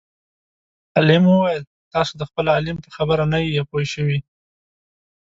عالم 0.97 1.23
وویل 1.27 1.61
تاسو 1.93 2.13
د 2.17 2.21
خپل 2.29 2.45
عالم 2.55 2.77
په 2.83 2.89
خبره 2.95 3.23
نه 3.31 3.37
یئ 3.47 3.61
پوه 3.69 3.83
شوي. 3.93 4.19